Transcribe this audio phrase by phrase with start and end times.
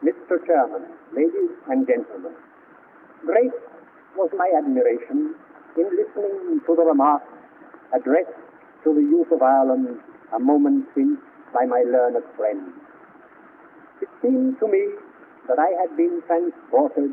[0.00, 0.40] Mr.
[0.46, 2.32] Chairman, ladies and gentlemen,
[3.26, 3.52] great
[4.16, 5.34] was my admiration
[5.76, 7.28] in listening to the remarks
[7.92, 8.40] addressed
[8.84, 10.00] to the youth of Ireland
[10.34, 11.20] a moment since
[11.52, 12.72] by my learned friend.
[14.00, 14.88] It seemed to me
[15.48, 17.12] that I had been transported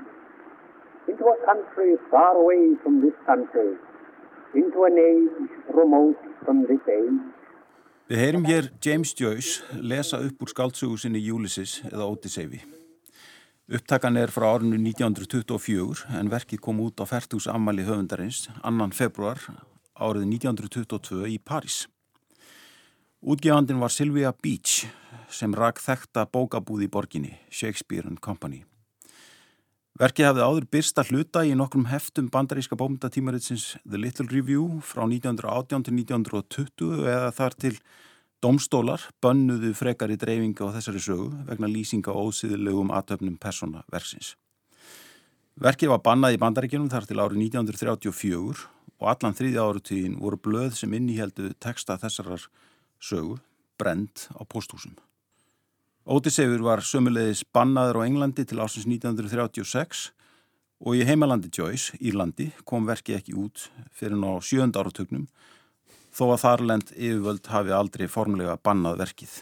[1.10, 3.76] into a country far away from this country,
[4.56, 7.20] into an age remote from this age.
[8.08, 12.77] Við heyrim hér James Joyce lesa upp úr skáltsugu sinni Ulysses eða Odyssey.
[13.68, 19.42] Upptakan er frá árinu 1924 en verkið kom út á færtús ammali höfundarins annan februar
[19.92, 21.82] árið 1922 í París.
[23.20, 24.86] Útgefandin var Sylvia Beach
[25.28, 28.64] sem rak þekta bókabúð í borginni, Shakespeare Company.
[30.00, 35.90] Verkið hafði áður byrsta hluta í nokkrum heftum bandaríska bómyndatímaritsins The Little Review frá 1918
[35.90, 37.76] til 1920 eða þar til
[38.38, 44.36] Domstólar bönnuðu frekar í dreifinga á þessari sögu vegna lýsinga ósýðilegum aðtöfnum persóna versins.
[45.58, 48.68] Verkið var bannað í bandaríkjunum þar til árið 1934
[49.02, 52.46] og allan þrýði árutíðin voru blöð sem inníheldu texta þessarar
[53.02, 53.40] sögu
[53.82, 54.94] brend á posthúsum.
[56.06, 60.12] Ótisefur var sömulegis bannaður á Englandi til ásins 1936
[60.86, 63.66] og í heimalandi Joyce, Írlandi, kom verkið ekki út
[63.98, 65.26] fyrir ná sjönda áratögnum
[66.18, 69.36] þó að þarlend yfirvöld hafi aldrei formlega bannað verkið.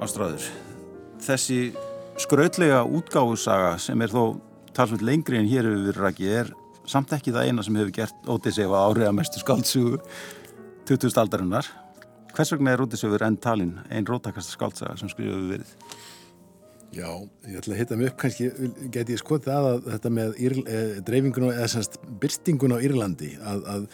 [0.00, 0.44] Ástráður,
[1.22, 1.60] þessi
[2.20, 4.40] skrautlega útgáfusaga sem er þó
[4.76, 6.50] talsveit lengri en hér hefur verið rækið er
[6.90, 10.00] samt ekki það eina sem hefur gert Ótisefa áriða mestu skaldsugu
[10.88, 11.14] 20.
[11.22, 11.68] aldarinnar.
[12.36, 15.74] Hvers vegna er Ótisefur enn talin einn rótakasta skaldsaga sem skrifuðu verið?
[16.90, 17.06] Já,
[17.46, 18.48] ég ætla að hitta mig upp kannski,
[18.90, 23.36] geti ég skotið að, að þetta með Írl, eh, dreifingun eða semst byrstingun á Írlandi
[23.38, 23.84] að, að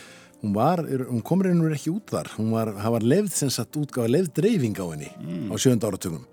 [0.40, 3.52] hún var, hún komur einhvern veginn ekki út þar hún var, það var lefð sem
[3.52, 5.52] sagt útgáða lefð dreifing á henni mm.
[5.52, 6.24] á sjönda áratugum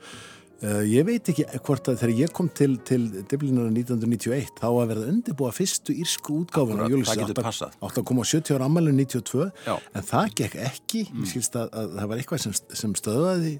[0.87, 5.09] ég veit ekki hvort að þegar ég kom til, til Dublinar 1991 þá að verða
[5.11, 9.75] undirbúa fyrstu írsku útgáfun á Júlis átt að koma á 70 ára ammælun 92 Já.
[9.75, 11.27] en það gekk ekki mm.
[11.33, 13.53] að, að það var eitthvað sem, sem stöðaði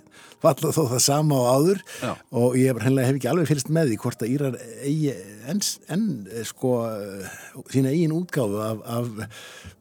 [0.44, 2.12] falla þó það sama á áður Já.
[2.40, 5.14] og ég hef, ekki alveg fylgst með því hvort að Írar eigi
[5.52, 6.08] enn en,
[6.47, 6.74] sko
[7.72, 9.09] sína eigin útgáfu af, af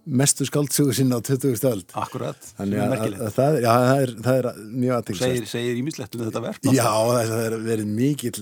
[0.04, 1.54] mestu skaldsugu sinna á 20.
[1.59, 2.49] stöld Akkurat,
[3.37, 6.43] það, það, er, það er mjög aðtækst Segir, segir ímislegt um þetta
[7.17, 8.34] verk Já, það er verið mikil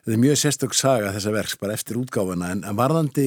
[0.00, 2.52] það er mjög sérstök saga þessa verks bara eftir útgáfuna.
[2.54, 3.26] En varðandi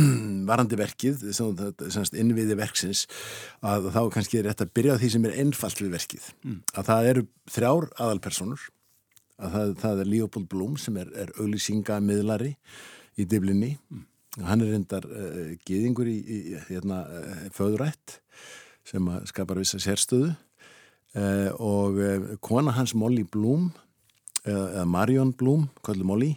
[0.50, 1.24] varðandi verkið
[2.20, 3.06] innviði verksins
[3.64, 6.28] að þá kannski er rétt að byrja á því sem er ennfalt við verkið.
[6.44, 6.60] Mm.
[6.74, 7.26] að það eru
[7.56, 8.68] þrjár aðalpersonur
[9.40, 12.54] að það, það er Leopold Blum sem er, er auglýsinga miðlari
[13.16, 14.06] í diblinni mm.
[14.46, 18.20] Hann er reyndar uh, eh, geðingur í, í hérna, uh, föðurætt
[18.86, 20.30] sem skapar vissa sérstöðu
[21.18, 23.70] uh, og kona hans Molly Bloom
[24.40, 26.30] eða Marion Bloom, kallu Molly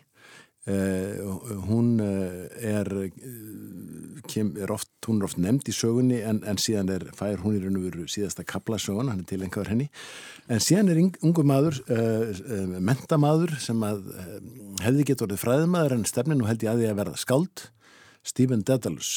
[0.63, 2.87] hún er,
[4.31, 7.57] kem, er oft, hún er oft nefnd í sögunni en, en síðan er, fær hún
[7.57, 9.89] í raun og veru síðasta kablasögun, hann er til einhver henni.
[10.47, 11.81] En síðan er ungu maður
[12.79, 14.07] mentamaður sem að
[14.83, 17.67] hefði gett orðið fræðmaður en stefnin og held ég að því að verða skald
[18.23, 19.13] Stephen Dedalus.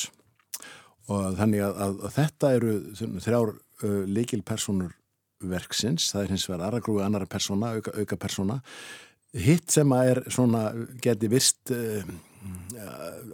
[1.06, 2.76] Og þannig að, að, að þetta eru
[3.22, 4.96] þrjár uh, leikilpersonur
[5.40, 8.60] verksins, það er hins vegar aðra grúi annara persóna, auka, auka persóna.
[9.36, 10.62] Hitt sem að er svona
[11.02, 12.06] geti vist uh,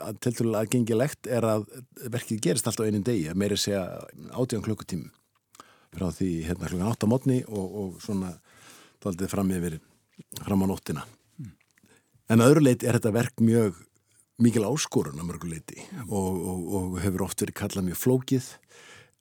[0.02, 1.66] að tilturlega aðgengilegt er að
[2.10, 3.84] verkið gerist alltaf einin degi að meiri segja
[4.34, 5.10] átján klukkutími
[5.92, 8.32] frá því hérna klukkan 8 á mótni og, og svona
[9.04, 9.78] daldið fram yfir
[10.40, 11.04] fram á nóttina.
[11.36, 11.52] Mm.
[12.32, 13.82] en öðru leit er þetta verk mjög
[14.42, 18.48] mikil áskorun að mörguleiti og, og, og hefur oft verið kallað mjög flókið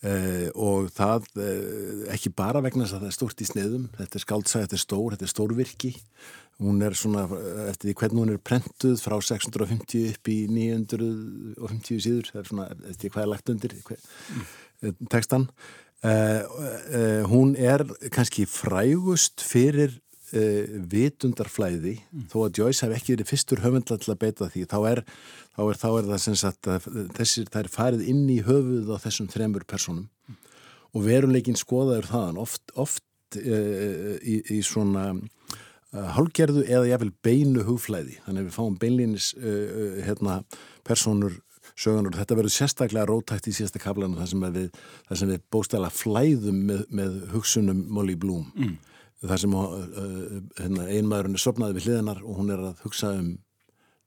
[0.04, 4.20] eh, og það eh, ekki bara vegna þess að það er stórt í sneðum þetta
[4.20, 5.94] er skáldsæð, þetta er stór, þetta er stórvirki
[6.62, 7.26] hún er svona,
[7.70, 12.68] eftir því hvernig hún er prentuð frá 650 upp í 950 síður það er svona,
[12.92, 14.06] eftir því hvað er lagt undir hver,
[14.36, 15.00] mm.
[15.14, 15.48] tekstan
[16.06, 19.98] eh, eh, hún er kannski frægust fyrir
[20.38, 22.26] uh, vitundarflæði mm.
[22.32, 25.04] þó að Joyce hef ekki verið fyrstur höfundla til að beita því þá er,
[25.56, 28.92] þá er, þá er það sem sagt að þessir, það er farið inn í höfuð
[28.94, 30.42] á þessum þremur personum mm.
[30.96, 37.66] og veruleikin skoðaður þaðan oft, oft uh, í, í svona uh, hálgerðu eða jáfnvel beinu
[37.68, 39.34] hugflæði þannig að við fáum beinlínis
[40.06, 40.42] hérna,
[40.88, 41.40] personur
[41.80, 44.80] sögunar og þetta verður sérstaklega rótækt í síðasta kaflanu þar sem við,
[45.24, 48.80] við bóstæla flæðum með, með hugsunum Molly Bloom mm
[49.22, 49.78] þar sem uh,
[50.58, 53.32] hérna, einmaðurinn er sopnaði við hliðinar og hún er að hugsa um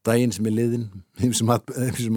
[0.04, 0.88] daginn sem er liðin
[1.20, 1.52] þessum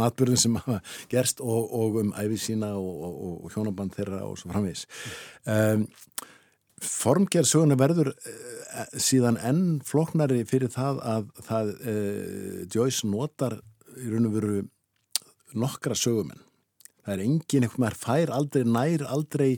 [0.04, 0.80] atbyrðum sem hafa
[1.12, 4.84] gerst og, og um æfið sína og, og, og hjónaband þeirra og svo framvís
[5.48, 5.86] um,
[6.84, 13.60] formgerð söguna verður uh, síðan enn floknari fyrir það að það uh, Joyce notar
[13.98, 14.58] í raun og veru
[15.58, 16.44] nokkra sögumenn.
[17.06, 19.52] Það er engin eitthvað maður fær aldrei nær aldrei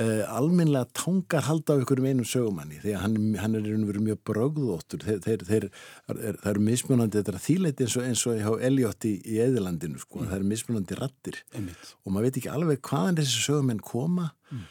[0.00, 4.20] uh, alminlega tangar halda á einhverjum einum sögumanni því að hann, hann er verið mjög
[4.30, 5.68] brögðóttur þeir, þeir, þeir,
[6.08, 10.02] það eru mismunandi þetta er þýleiti eins og, eins og hjá Elliot í, í Eðilandinu
[10.02, 10.30] sko, mm.
[10.30, 11.92] það eru mismunandi rattir Einmitt.
[12.02, 14.66] og maður veit ekki alveg hvaðan þessi sögumenn koma mm.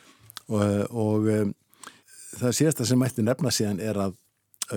[0.49, 1.55] og, og um,
[2.41, 4.19] það síðasta sem mætti nefna síðan er að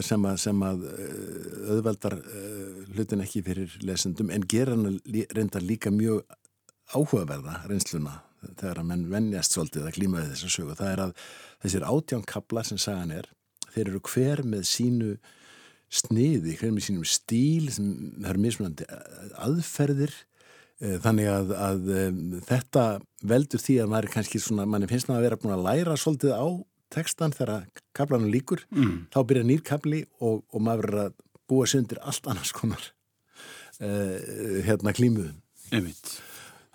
[0.02, 0.80] sem að, sem að
[1.70, 2.16] auðveldar
[2.90, 4.98] hlutin ekki fyrir lesendum en gera hann
[5.30, 6.24] reyndar líka mjög
[6.90, 8.16] áhugaverða reynsluna
[8.60, 10.76] þegar að menn vennjast svolítið að klímaði þessa sögu.
[10.78, 11.16] Það er að
[11.64, 13.28] þessir átjánkablar sem sagan er,
[13.72, 15.10] þeir eru hver með sínu
[15.96, 17.90] sniði, hver með sínum stíl, sem
[18.26, 18.86] er mismunandi
[19.38, 20.14] aðferðir,
[21.04, 21.92] þannig að, að
[22.48, 22.86] þetta
[23.24, 25.94] veldur því að maður er kannski svona, mann finnst það að vera búin að læra
[26.00, 26.46] svolítið á
[26.92, 29.06] tekstan þegar kablanum líkur, mm.
[29.14, 31.16] þá byrja nýrkabli og, og maður er að
[31.50, 32.82] búa sundir allt annars konar
[33.80, 35.40] uh, hérna klímuðum.
[35.72, 36.18] Einmitt.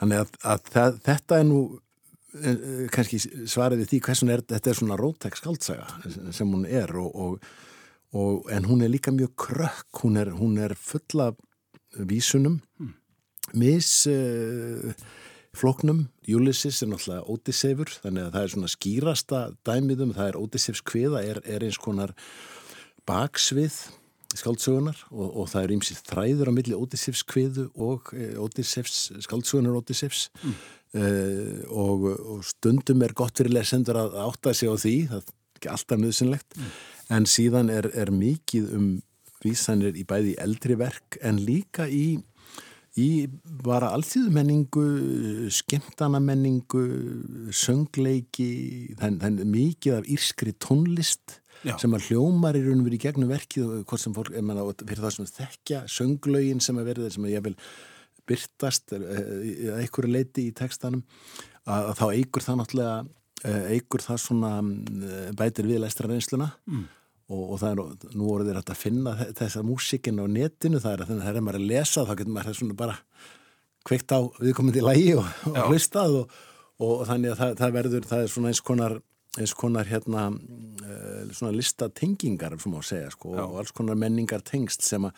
[0.02, 4.74] Þannig að, að það, þetta er nú uh, kannski svarið við því hversun er þetta
[4.74, 7.50] er svona rótæk skaldsaga sem hún er og, og,
[8.18, 11.32] og en hún er líka mjög krökk, hún er, hún er fulla
[11.96, 12.94] vísunum, mm.
[13.62, 13.96] mis...
[14.10, 14.96] Uh,
[15.52, 20.84] floknum, Ulysses er náttúrulega Ódissefur, þannig að það er svona skýrasta dæmiðum, það er Ódissefs
[20.88, 22.14] kviða er, er eins konar
[23.10, 23.76] baksvið
[24.40, 29.78] skáldsögunar og, og það er ymsið þræður á milli Ódissefs kviðu og e, Ódissefs, skáldsögunar
[29.82, 30.58] Ódissefs mm.
[31.02, 35.38] uh, og, og stundum er gott fyrir lesendur að átta sig á því, það er
[35.60, 36.74] ekki alltaf nöðsynlegt, mm.
[37.18, 38.90] en síðan er, er mikið um
[39.42, 42.20] vísanir í bæði eldri verk en líka í
[43.00, 43.28] í
[43.64, 44.86] bara allþjóðmenningu,
[45.56, 46.82] skemmtanamenningu,
[47.56, 48.50] söngleiki,
[49.00, 51.76] þannig mikið af írskri tónlist Já.
[51.82, 54.66] sem að hljómar í raun og verið í gegnum verkið og hvort sem fólk, manna,
[54.82, 57.56] fyrir það sem þekkja sönglögin sem að verða sem að ég vil
[58.30, 61.04] byrtast eða einhverju leiti í tekstanum
[61.66, 64.56] að, að þá eigur það náttúrulega eigur það svona
[65.38, 66.90] bætir við læstra reynsluna mm.
[67.32, 70.98] Og, og það er, nú voru þeir hægt að finna þessa músikinn á netinu, það
[70.98, 72.96] er að maður er að lesa þá getur maður svona bara
[73.88, 76.34] kveikt á viðkomandi lægi og, og hlustað og,
[76.84, 78.98] og þannig að það, það verður, það er svona eins konar
[79.40, 80.26] eins konar hérna
[81.38, 85.16] svona listatengingar, svona að segja sko, og alls konar menningar tengst sem að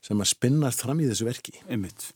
[0.00, 1.58] sem að spinnast fram í þessu verki.
[1.68, 2.06] Einmitt.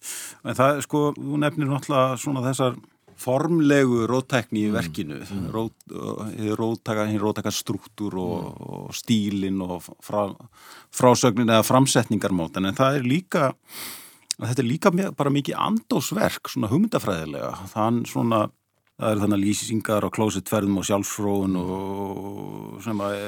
[0.40, 2.78] En það, sko, þú nefnir náttúrulega svona þessar
[3.20, 4.74] formlegu rótækni í mm.
[4.74, 6.54] verkinu mm.
[6.58, 8.72] rótæka, rótæka struktúr og, mm.
[8.74, 10.32] og stílin og frá,
[10.94, 13.52] frásögnin eða framsetningarmótan en það er líka
[14.34, 18.48] þetta er líka bara mikið andósverk svona hugmyndafræðilega þann svona,
[19.00, 23.18] það er þannig lýsingar og klósitverðum og sjálfsfróun og sem að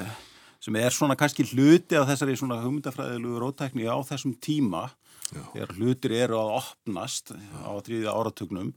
[0.67, 4.89] sem er svona kannski hluti af þessari svona hugmyndafræðilegu rótækni á þessum tíma.
[5.27, 8.73] Þegar hlutir eru að opnast á þrýðja áratugnum.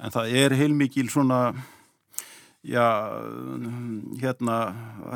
[0.00, 1.40] En það er heilmikil svona
[2.66, 2.84] já,
[4.20, 4.58] hérna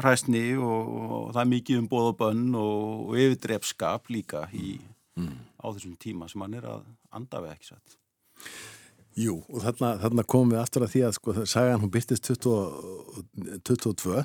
[0.00, 2.22] hræstni og, og það er mikið um bóð og
[2.60, 4.78] og, yfirdrepskap líka í,
[5.20, 5.36] mm.
[5.60, 7.98] á þessum tíma sem hann er að anda við ekki sett
[9.18, 14.24] Jú, og þarna, þarna komum við aftur að því að sko, sagan hún byrtist 22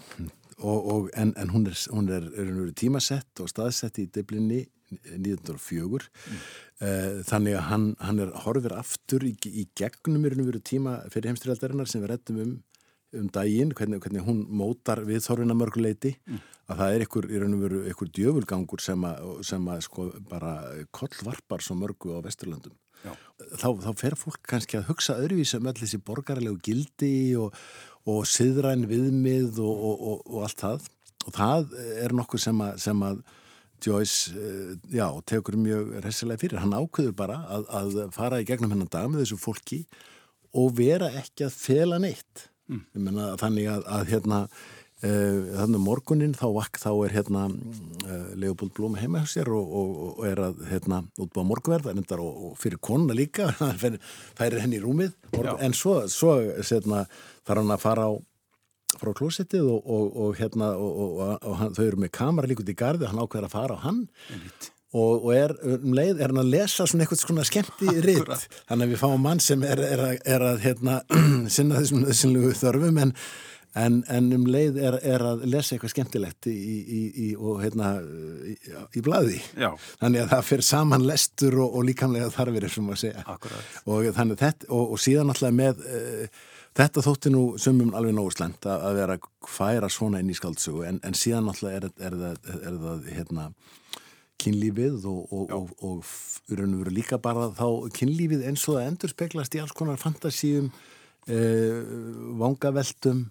[0.59, 6.39] og, en, en hún er, hún er, er tímasett og staðsett í deblinni 1904 mm.
[7.29, 10.95] þannig að hann, hann er horfir aftur í, í gegnum í raun og veru tíma
[11.13, 12.57] fyrir heimstyrjaldarinnar sem við rettum um
[13.17, 16.41] um daginn, hvernig, hvernig hún mótar við þorfina mörguleiti mm.
[16.69, 20.05] að það er einhver, í raun og veru, einhver djöfulgangur sem að, sem að sko
[20.29, 20.53] bara
[20.95, 25.85] kollvarpar svo mörgu á Vesturlandum þá, þá fer fólk kannski að hugsa öðruvísa um allir
[25.85, 27.55] þessi borgarlegu gildi og,
[28.09, 30.89] og siðræn viðmið og, og, og allt það
[31.27, 33.21] og það er nokkur sem að, sem að
[33.79, 36.59] Joyce, eh, já, tekur mjög resilega fyrir.
[36.59, 39.77] Hann ákveður bara að, að fara í gegnum hennan dag með þessu fólki
[40.51, 42.49] og vera ekki að fela neitt.
[42.67, 42.81] Mm.
[43.05, 44.41] Menna, þannig að, að hérna,
[44.99, 50.25] þannig morgunin þá, þá er hérna uh, Leopold Blóm heima hjá sér og, og, og
[50.27, 53.47] er að hérna útbúa morgverð og, og fyrir konuna líka,
[53.79, 56.35] það er henni í rúmið, morgun, en svo, svo
[56.67, 57.05] setna,
[57.47, 58.13] þarf hann að fara á
[58.97, 62.75] frá klósettið og, og, og hérna og, og hann, þau eru með kamera líkut í
[62.77, 64.01] gardi og hann ákveður að fara á hann.
[64.99, 68.93] Og er um leið, er hann að lesa svona eitthvað svona skemmti ritt þannig að
[68.95, 70.95] við fáum mann sem er, er að, er að hérna,
[71.55, 73.13] sinna þessum þessumlugu þörfum en,
[73.77, 77.95] en, en um leið er, er að lesa eitthvað skemmtilegt í, í, í, og hérna
[78.01, 79.71] í, bladi Já.
[80.01, 83.25] þannig að það fyrir saman lestur og, og líkamlega þarfir sem að segja.
[83.85, 86.41] Og, þetta, og, síðan alltaf með uh,
[86.79, 90.37] þetta þótti nú sumum alveg nógu slemt að, að vera að færa svona inn í
[90.37, 93.49] skaldsugu en, en síðan alltaf er, er, er, er það hérna
[94.39, 98.87] kynlífið og, og, og, og raun og veru líka bara þá kynlífið eins og það
[98.87, 100.69] endur speglast í alls konar fantasíum
[101.27, 101.81] eh,
[102.39, 103.25] vangaveltum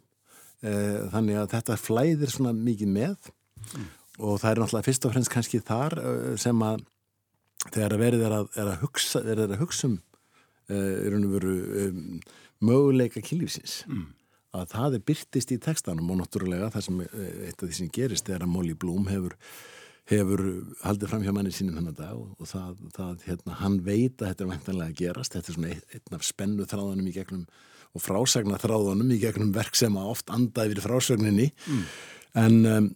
[0.58, 3.30] þannig að þetta flæðir svona mikið með
[3.76, 3.88] mm.
[4.18, 6.84] og það er náttúrulega fyrst og fremst kannski þar eh, sem að
[7.68, 9.96] þegar verið er að, er að hugsa er að hugsa um
[10.70, 12.20] eh, um,
[12.64, 14.04] möguleika kynlífsins mm.
[14.58, 17.92] að það er byrtist í textanum og náttúrulega það sem eh, eitt af því sem
[17.94, 19.36] gerist er að Molly Bloom hefur
[20.08, 20.40] hefur
[20.80, 24.44] haldið fram hjá manni sínum hennar dag og, það, það hérna, hann veit að þetta
[24.44, 27.42] er væntanlega að gerast, þetta er svona einn af spennu þráðanum í gegnum
[27.96, 31.82] og frásagna þráðanum í gegnum verk sem að oft andaði við frásagninni mm.
[32.44, 32.88] en um,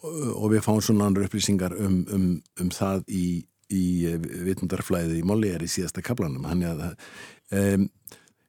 [0.00, 2.28] og við fáum svona andur upplýsingar um, um,
[2.62, 3.24] um það í,
[3.68, 3.84] í
[4.46, 6.94] vitundarflæði í Mollier í síðasta kaplanum að
[7.52, 7.88] um,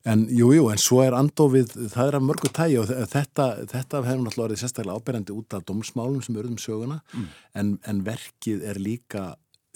[0.02, 4.00] En jújú, jú, en svo er andofið, það er að mörgu tægi og þetta, þetta
[4.08, 7.28] hefur náttúrulega verið sérstaklega áberandi út af domsmálum sem eru um söguna, mm.
[7.62, 9.28] en, en verkið er líka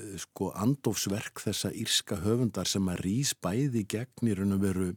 [0.02, 4.88] eh, sko andofsverk þessa írska höfundar sem að rýs bæði gegn í raun og veru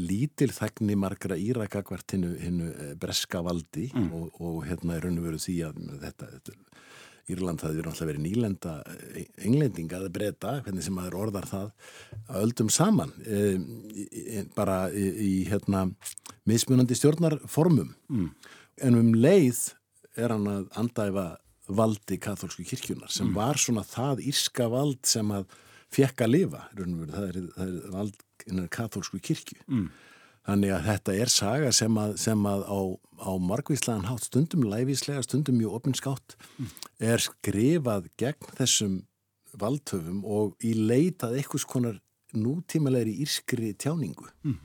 [0.00, 4.08] lítil þegni margra írakakvart hinnu uh, breska valdi mm.
[4.16, 6.56] og, og hérna er raun og veru því að þetta, þetta
[7.28, 11.66] Írland það eru alltaf verið nýlenda eh, englendinga eða breyta, hvernig sem maður orðar það
[12.24, 13.42] að öldum saman e,
[14.08, 15.84] e, bara í, í hérna
[16.48, 18.30] mismunandi stjórnarformum mm.
[18.88, 19.60] en um leið
[20.18, 21.26] er hann að andæfa
[21.68, 23.36] valdi katholsku kirkjunar sem mm.
[23.36, 25.44] var svona það írska vald sem að
[25.92, 29.88] fekk að lifa, það er, það er vald innan katholsku kirkju mm.
[30.48, 32.80] Þannig að þetta er saga sem að, sem að á,
[33.20, 36.38] á margvíslegan hátt stundum læfíslega, stundum mjög opinskátt
[37.04, 38.94] er skrifað gegn þessum
[39.60, 41.98] valdhöfum og í leitað eitthvað konar
[42.32, 44.30] nútímalegri írskri tjáningu.
[44.46, 44.56] Mm.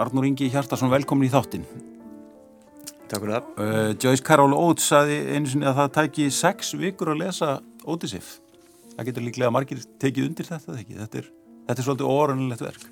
[0.00, 1.64] Arnur Ingi Hjartarsson, velkomin í þáttin.
[3.10, 3.48] Takk fyrir það.
[3.60, 7.48] Uh, Joyce Carol Oates saði einu sinni að það tæki sex vikur að lesa
[7.84, 8.22] Odyssey.
[8.94, 10.96] Það getur líklega margir tekið undir þetta, ekki?
[10.96, 11.28] Þetta er,
[11.66, 12.86] þetta er svolítið orðanlegt verk.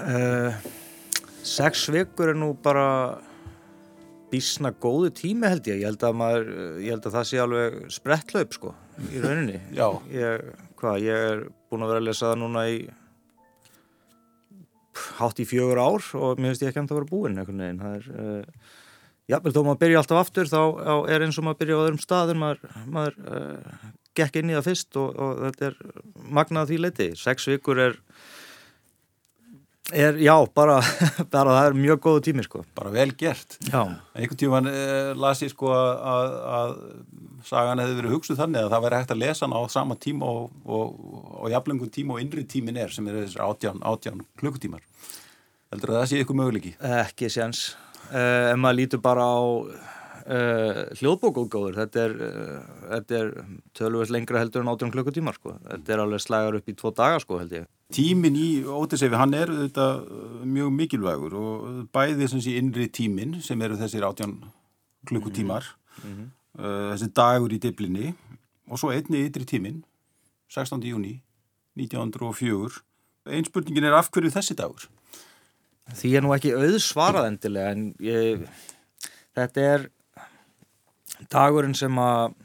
[0.00, 0.70] Uh,
[1.42, 2.86] sex vikur er nú bara
[4.30, 5.82] bísna góðu tími held ég.
[5.82, 8.72] Ég held að, maður, ég held að það sé alveg sprettlaup sko
[9.10, 9.58] í rauninni.
[9.74, 12.80] Ég, hvað, ég er búin að vera að lesa það núna í
[15.20, 17.82] hátt í fjögur ár og mér finnst ég ekki að það vera búinn einhvern veginn.
[17.84, 18.76] Það er, uh,
[19.30, 20.60] jável þó maður byrja alltaf aftur þá
[21.14, 24.68] er eins og maður byrja á öðrum staðum maður, maður uh, gekk inn í það
[24.70, 25.78] fyrst og, og þetta er
[26.40, 27.98] magnað því leiti, sex vikur er
[29.92, 30.78] er, já, bara,
[31.34, 32.62] bara það er mjög góðu tími sko.
[32.76, 33.58] Bara vel gert.
[33.70, 36.74] Einhvern tíman eh, las ég sko að, að
[37.46, 40.30] sagan hefði verið hugsuð þannig að það væri hægt að lesa hann á sama tíma
[40.30, 40.98] og, og,
[41.40, 44.84] og jafnlengun tíma og innri tímin er sem er þessar átján, átján klukkutímar.
[45.70, 46.74] Heldur að það sé ykkur möguleiki?
[47.04, 47.64] Ekki séns.
[48.10, 49.38] Uh, en maður lítur bara á
[50.30, 51.76] uh, hljóðbókóðgóður.
[51.80, 53.32] Þetta er, uh, er
[53.76, 55.56] tölvöld lengra heldur en átján klukkutímar sko.
[55.66, 57.68] Þetta er alveg slagar upp í tvo daga sko held ég.
[57.94, 59.86] Tímin í Ótisefi, hann er þetta
[60.46, 64.38] mjög mikilvægur og bæði sé innri tímin sem eru þessir átján
[65.10, 65.66] klukkutímar
[66.04, 66.28] mm -hmm.
[66.60, 68.14] uh, þessi dagur í diblinni
[68.70, 69.82] og svo einni ytri tímin
[70.48, 70.82] 16.
[70.82, 71.20] júni
[71.76, 72.82] 1904
[73.26, 74.88] einn spurningin er af hverju þessi dagur?
[75.90, 78.46] Því er nú ekki auðsvarað endilega en ég,
[79.34, 79.90] þetta er
[81.32, 82.36] dagurinn sem að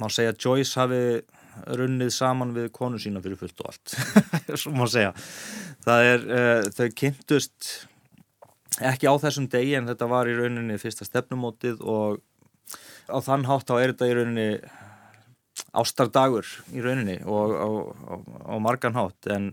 [0.00, 1.02] má segja Joyce hafi
[1.78, 3.96] runnið saman við konu sína fyrir fullt og allt.
[4.60, 5.12] Svo má segja.
[5.84, 7.72] Það er, uh, þau kynntust
[8.82, 12.18] ekki á þessum degi en þetta var í rauninni fyrsta stefnumótið og
[13.06, 14.48] á þann hátt á er þetta í rauninni
[15.74, 17.54] ástardagur í rauninni og
[18.50, 19.30] á margan hátt.
[19.30, 19.52] En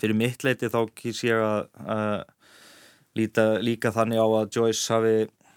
[0.00, 2.20] fyrir mitt leiti þá kýrs ég að uh,
[3.18, 5.16] líta líka þannig á að Joyce hafi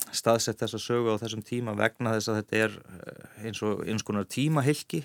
[0.09, 2.77] staðsett þessa sögu á þessum tíma vegna þess að þetta er
[3.45, 5.03] eins og eins konar tímahylki.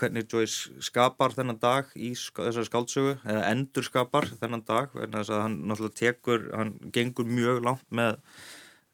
[0.00, 5.34] Hvernig Joyce skapar þennan dag í þessari skáldsögu eða endur skapar þennan dag en þess
[5.34, 8.16] að hann náttúrulega tekur, hann gengur mjög langt með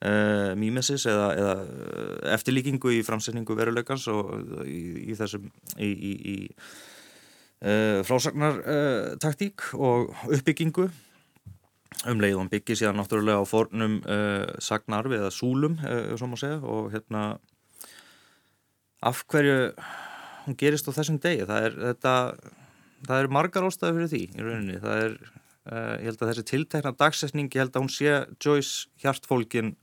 [0.02, 1.56] uh, mímesis eða, eða
[2.36, 4.34] eftirlíkingu í framsetningu veruleikans og
[4.66, 6.36] í, í þessum í, í, í
[7.62, 10.90] uh, frásagnartaktík og uppbyggingu
[12.06, 16.60] um leið og hann byggir síðan náttúrulega á fornum uh, sagnarfi eða súlum uh, segja,
[16.62, 17.24] og hérna
[19.02, 19.72] af hverju
[20.46, 21.46] hún gerist á þessum degi?
[21.48, 22.14] Það er, þetta,
[23.08, 24.80] það er margar ástæði fyrir því í rauninni.
[24.84, 25.16] Það er,
[25.72, 29.74] uh, ég held að þessi tiltekna dagsetning ég held að hún sé Joyce hjartfólkin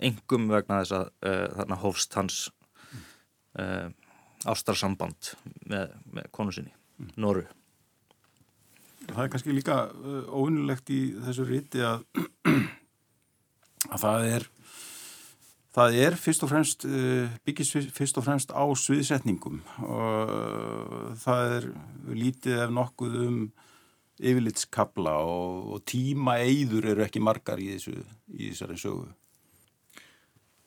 [0.00, 2.42] engum vegna þess að uh, þarna hófst hans
[4.48, 5.32] ástarsamband
[5.68, 6.70] með, með konu sinni,
[7.02, 7.08] mm.
[7.18, 7.42] Noru
[9.08, 9.76] Það er kannski líka
[10.28, 12.04] óvinnulegt í þessu ríti að,
[13.90, 14.48] að það er
[15.70, 21.66] Það er fyrst og fremst, eh, byggist fyrst og fremst á sviðsetningum og það er
[22.10, 23.36] lítið ef nokkuð um
[24.18, 27.94] yfirlitskabla og, og tíma eigður eru ekki margar í, þessu,
[28.34, 29.06] í þessari sögu.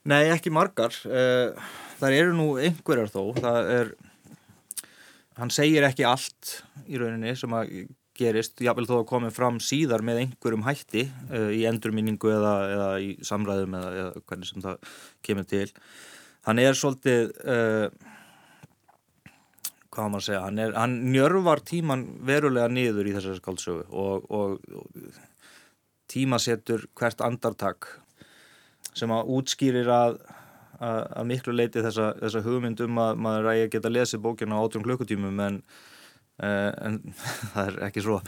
[0.08, 0.96] Nei, ekki margar.
[1.04, 1.52] Eh,
[2.00, 3.36] það eru nú einhverjar þó.
[3.44, 3.92] Það er,
[5.36, 7.75] hann segir ekki allt í rauninni sem að
[8.17, 12.89] gerist, jáfnvel þó að komi fram síðar með einhverjum hætti uh, í endurminningu eða, eða
[13.01, 15.67] í samræðum eða, eða hvernig sem það kemur til.
[16.48, 17.88] Hann er svolítið uh,
[19.93, 24.63] hvað maður segja hann, er, hann njörvar tíman verulega niður í þessari skáldsögu og, og,
[24.74, 25.20] og
[26.13, 27.89] tímasettur hvert andartak
[28.93, 30.17] sem að útskýrir að
[30.84, 34.84] að miklu leiti þessa, þessa hugmyndum að maður ræði að geta lesið bókina á átrum
[34.84, 35.60] klukkutímum en
[36.42, 37.00] en
[37.54, 38.20] það er ekki svo.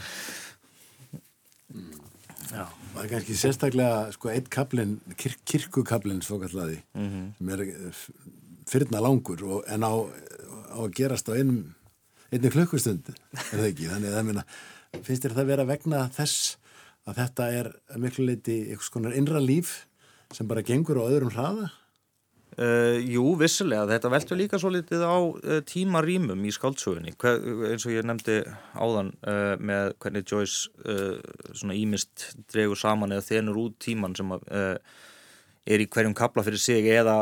[2.46, 7.32] Já, það er kannski sérstaklega sko eitt kaplinn, kirk, kirkukaplinn svo kallaði, mm -hmm.
[7.38, 8.04] sem er eh,
[8.70, 9.92] fyrirna langur og, en á,
[10.70, 11.74] á að gerast á einum
[12.30, 13.90] einni klukkustund, er það ekki?
[13.90, 14.44] Þannig að minna,
[15.02, 16.56] finnst þér það að vera vegna þess
[17.06, 17.72] að þetta er
[18.02, 19.86] miklu leiti einhvers konar innra líf
[20.34, 21.70] sem bara gengur á öðrum hraða
[22.56, 23.84] Uh, jú, vissilega.
[23.90, 28.38] Þetta veldur líka svo litið á uh, tímarýmum í skáldsögunni eins og ég nefndi
[28.72, 30.70] áðan uh, með hvernig Joyce
[31.52, 36.88] svona ímist dregur saman eða þenur út tíman sem er í hverjum kabla fyrir sig
[36.94, 37.18] eða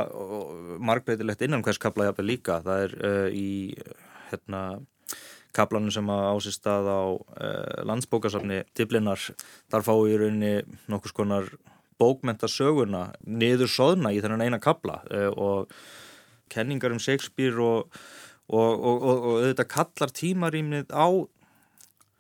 [0.79, 2.61] margbreytilegt innan hvers kabla jafnveg líka.
[2.63, 3.51] Það er í
[4.31, 4.63] hérna
[5.57, 7.03] kaplanum sem ásist að á
[7.91, 9.19] landsbókasafni Diblinar,
[9.67, 10.57] þar fá í rauninni
[10.93, 11.51] nokkus konar
[12.01, 15.75] bókmentasöguna niður soðna í þennan eina kabla uh, og
[16.53, 17.95] kenningar um Shakespeare og,
[18.49, 21.09] og, og, og auðvitað kallar tímarýmnið á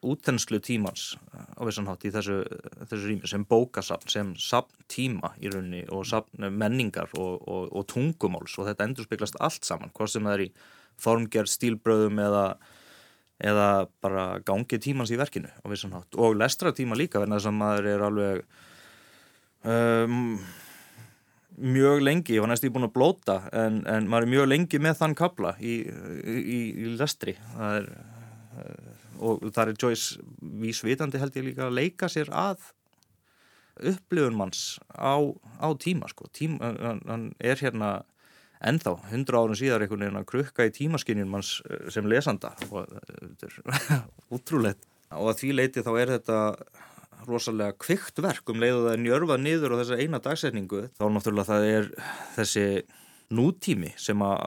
[0.04, 2.42] útenslu tímans á vissan hátt í þessu,
[2.84, 8.58] þessu rými sem bókasafn, sem safn tíma í rauninni og safn menningar og tungumáls.
[8.60, 10.50] Og þetta endur speglast allt saman, hvað sem það er í
[11.00, 12.44] formgerð, stílbröðum eða
[13.44, 16.14] eða bara gangi tímans í verkinu á vissan hátt.
[16.14, 18.44] Og lestra tíma líka verðan þess að maður er alveg
[19.64, 20.38] um,
[21.74, 24.80] mjög lengi, ég var næst í búin að blóta en, en maður er mjög lengi
[24.82, 25.80] með þann kabla í,
[26.24, 27.36] í, í lestri.
[27.54, 30.24] Það er uh, og það er Joyce
[30.62, 32.72] vísvitandi held ég líka að leika sér að
[33.90, 35.18] upplifun manns á,
[35.58, 36.74] á tíma sko, tíma,
[37.06, 37.96] hann er hérna
[38.64, 42.54] ennþá, hundra árun síðar einhvern veginn að krukka í tímaskinjum manns uh, sem lesanda.
[42.70, 43.56] Og þetta er
[44.34, 44.86] útrúlegt.
[45.14, 46.38] Og að því leiti þá er þetta
[47.28, 51.68] rosalega kvikt verk um leiðu það njörfað niður á þessa eina dagsetningu þá náttúrulega það
[51.70, 51.90] er
[52.36, 52.66] þessi
[53.34, 54.42] nútími sem að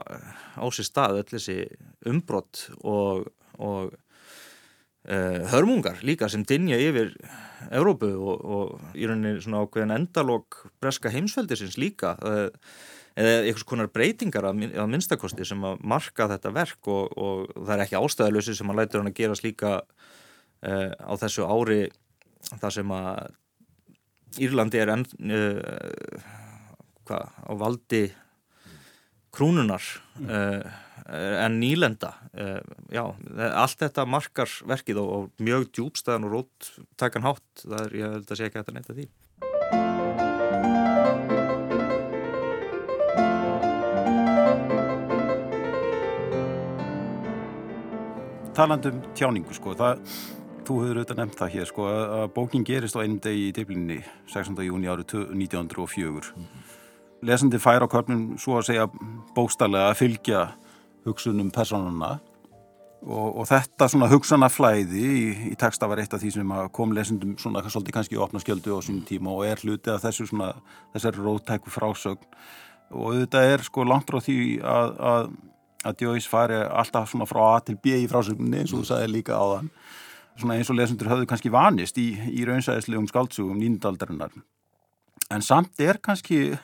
[0.58, 1.56] á sér stað öll þessi
[2.08, 3.26] umbrott og,
[3.58, 3.94] og
[5.08, 7.14] uh, hörmungar líka sem dinja yfir
[7.74, 12.48] Európu og, og í rauninni svona ákveðin endalók breska heimsveldisins líka uh,
[13.18, 17.84] eða einhvers konar breytingar að, minnstakosti sem að marka þetta verk og, og það er
[17.86, 21.88] ekki ástæðalösi sem að lætur hann að gera slíka uh, á þessu ári
[22.58, 23.36] þar sem að
[24.44, 26.26] Írlandi er enn uh,
[27.08, 28.02] hvað, á valdi
[29.34, 29.84] krúnunar
[30.24, 30.60] uh,
[31.08, 32.60] en nýlenda uh,
[32.92, 33.04] já,
[33.48, 38.18] allt þetta markar verkið og, og mjög djúbstæðan og rótt takan hátt, það er, ég
[38.18, 39.08] held að sé ekki að þetta neyta því
[48.58, 50.00] Talandum tjáningu sko, það
[50.68, 53.98] þú hefur auðvitað nefnt það hér sko að bókin gerist á einum degi í diblinni
[54.28, 54.58] 16.
[54.66, 56.64] júni árið 1904 mm -hmm.
[57.22, 58.88] lesandi fær á körnum svo að segja
[59.34, 60.48] bókstallega að fylgja
[61.04, 62.20] hugsunum personuna
[63.02, 67.38] og, og þetta svona hugsanaflæði í, í texta var eitt af því sem kom lesendum
[67.38, 70.54] svona svolítið kannski opna skjöldu á sínum tíma og er hluti af þessu svona
[70.94, 72.26] þessari rótæku frásögn
[72.90, 75.30] og þetta er sko langt frá því að, að
[75.86, 79.12] að Joyce fari alltaf svona frá A til B í frásögninni eins og þú sagði
[79.12, 79.70] líka á þann
[80.38, 84.34] svona eins og lesendur höfðu kannski vanist í, í raunsæðislegum skáldsugum nýndaldarinnar
[85.34, 86.56] en samt er kannski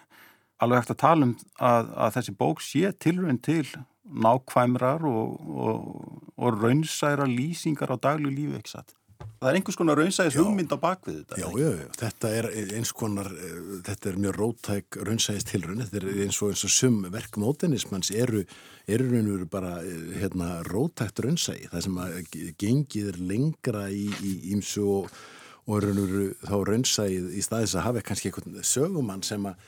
[0.62, 3.66] alveg hægt að tala um að, að þessi bók sé tilrönd til
[4.04, 5.80] nákvæmrar og, og,
[6.36, 8.94] og raunsæra lýsingar á daglu lífi ekki satt.
[9.44, 11.38] Það er einhvers konar raunsæðis hugmynd á bakvið þetta.
[11.42, 12.46] Já, já, já, þetta er
[12.78, 16.72] eins konar, eh, þetta er mjög rótæk raunsæðis tilrönd, þetta er eins og eins og
[16.72, 18.40] sum verk mótenismans eru,
[18.88, 22.18] eru raun og veru bara eh, hérna, rótækt raunsæði, það sem að
[22.64, 24.08] gengið er lengra í
[24.56, 25.10] ímsu og,
[25.68, 29.60] og raun og veru þá raunsæðið í staðis að hafa kannski einhvern sögumann sem að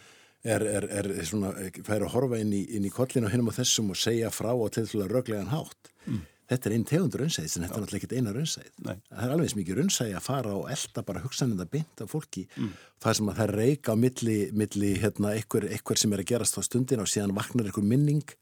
[0.47, 1.53] er, er, er svona,
[1.85, 4.71] fær að horfa inn í, í kollinu og hinnum á þessum og segja frá og
[4.77, 5.93] til því að röglegan hátt.
[6.07, 6.25] Mm.
[6.47, 8.67] Þetta er einn tegundur raunsæðis en þetta er náttúrulega ekkert eina raunsæð.
[8.85, 12.45] Það er alveg mikið raunsæði að fara og elda bara hugsanenda bynd af fólki.
[12.55, 12.69] Mm.
[13.03, 16.59] Það sem að það reyka á milli, milli hérna, eitthvað, eitthvað sem er að gerast
[16.59, 18.37] á stundin og síðan vaknar eitthvað minning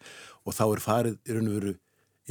[0.45, 1.75] og þá er farið í raun og veru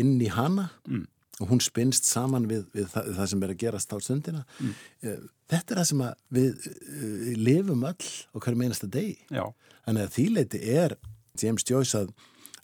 [0.04, 1.06] inn í hana mm.
[1.42, 4.44] og hún spinnst saman við, við það, það sem er að gerast á stundina.
[4.60, 4.76] Mm.
[5.02, 6.04] Eh, þetta er það sem
[6.38, 9.18] við uh, lifum öll á hverju meinasta degi.
[9.34, 10.98] Þannig að þýleiti er
[11.42, 12.14] James Joyce að,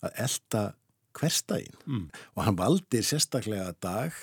[0.06, 0.64] að elda
[1.20, 2.04] hverstægin mm.
[2.36, 4.16] og hann valdir sérstaklega dag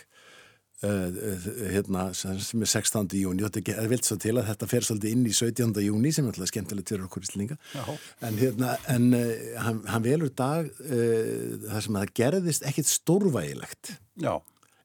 [0.84, 3.12] uh, uh, hérna sem er 16.
[3.20, 5.76] júni og þetta er vilt svo til að þetta fer svolítið inn í 17.
[5.84, 9.28] júni sem er alltaf skemmtilegt fyrir okkur í slinga en, hérna, en uh,
[9.66, 14.34] hann, hann velur dag þar sem það gerðist ekkit stórvægilegt Já.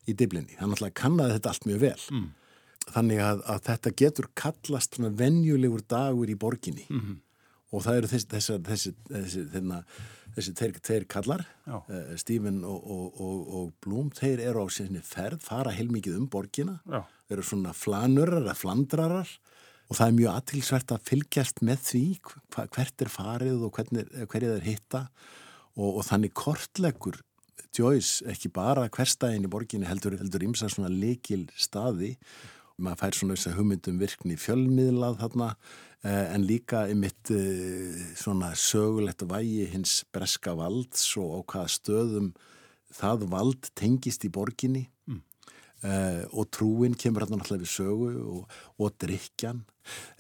[0.08, 2.30] í diblinni, hann alltaf kannaði þetta allt mjög vel mm.
[2.94, 7.20] þannig að, að þetta getur kallast venjulegur dagur í borginni mm -hmm
[7.72, 9.80] og það eru þessi, þessi, þessi, þessi þeirna,
[10.36, 15.44] þeir, þeir kallar uh, Stephen og, og, og, og Blum þeir eru á sinni ferð
[15.46, 17.04] fara heilmikið um borgina Já.
[17.32, 19.34] eru svona flanurar eða flandrarar
[19.92, 24.54] og það er mjög aðtilsvert að fylgjast með því hva, hvert er farið og hverju
[24.56, 25.06] þeir hitta
[25.82, 27.20] og þannig kortleggur
[27.72, 32.18] Joyce ekki bara hverstæðin í borginni heldur, heldur ímsa svona likil staði
[32.78, 35.56] maður fær svona þess að hugmyndum virkni fjölmiðlað þarna
[36.02, 41.74] Eh, en líka í mitt eh, svona sögulegt vægi hins breska valds og á hvaða
[41.76, 42.32] stöðum
[42.98, 44.88] það vald tengist í borginni.
[45.06, 45.22] Mm.
[45.82, 49.64] uh, og trúin kemur hérna náttúrulega við sögu og, og drikjan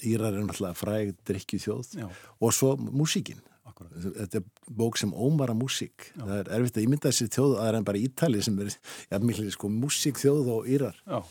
[0.09, 2.07] Írar er náttúrulega fræg drikju þjóð Já.
[2.41, 3.41] og svo músíkin.
[3.81, 6.11] Þetta er bók sem ómara músík.
[6.15, 8.73] Það er erfitt að ímynda þessi þjóð að það er en bara Ítali sem er
[8.73, 10.97] ja, sko músík þjóð og Írar.
[11.05, 11.21] Já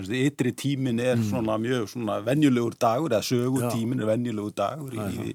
[0.00, 1.26] Ytri tímin er mm.
[1.28, 5.34] svona mjög svona venjulegur dagur eða sögutímin er venjulegur dagur í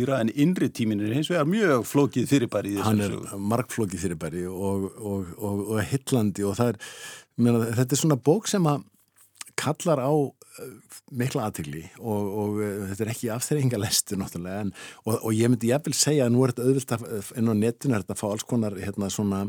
[0.00, 2.76] Íra en innri tímin er hins vegar mjög flókið fyrirbæri.
[2.84, 6.80] Hann er markflókið fyrirbæri og, og, og, og hillandi og er,
[7.36, 8.86] meina, þetta er svona bók sem að
[9.60, 10.74] kallar á eh,
[11.10, 14.74] mikla aðtili og uh, þetta er ekki afþreyingalestur náttúrulega en,
[15.10, 17.96] og ég myndi ég vil segja að nú er þetta auðvilt að inn á netinu
[17.96, 19.42] er þetta að fá alls konar hérna svona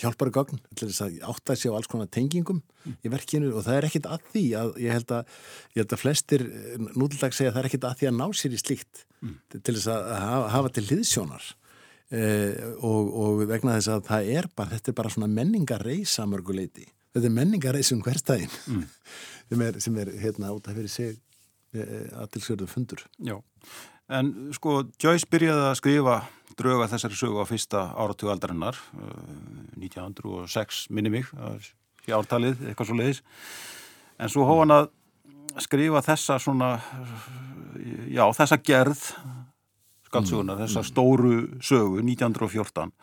[0.00, 2.98] hjálpari gögn til þess að átta sig á alls konar tengingum mm.
[3.04, 5.32] í verkinu og það er ekkit að því að ég held að,
[5.74, 8.26] ég held að flestir eh, nútildag segja að það er ekkit að því að ná
[8.40, 9.34] sér í slíkt mm.
[9.56, 11.50] til þess að hafa, hafa til hliðsjónar
[12.20, 16.88] eh, og, og vegna þess að það er bara, þetta er bara svona menningareisa mörguleiti,
[17.14, 18.84] þetta er menningareisum hverstæðin mm.
[19.50, 21.16] sem er, sem er hérna út af fyrir sig
[21.74, 23.38] eh, aðtilsverðu fundur Já,
[24.10, 26.20] en sko Joyce byrjaði að skrifa
[26.60, 28.78] drauga þessari sögu á fyrsta áratugaldarinnar
[29.80, 31.28] 1906 minni mig
[32.04, 33.22] fjártalið, eitthvað svo leiðis
[34.20, 34.90] en svo hóðan að
[35.64, 36.70] skrifa þessa svona
[38.10, 39.02] já, þessa gerð
[40.10, 40.62] skaldsöguna, mm.
[40.64, 42.94] þessa stóru sögu 1914